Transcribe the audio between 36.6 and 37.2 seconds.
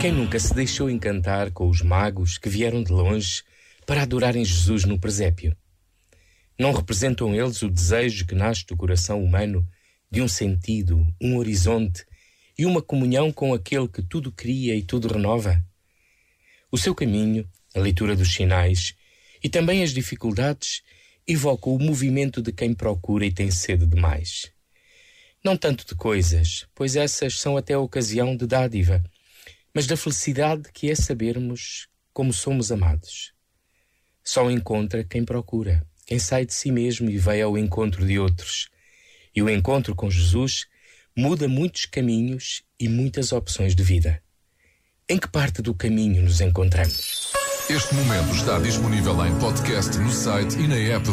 mesmo e